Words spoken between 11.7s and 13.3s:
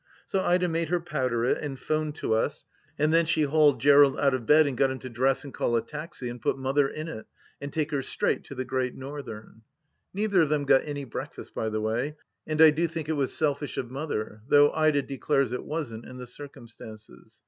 way; and I do think it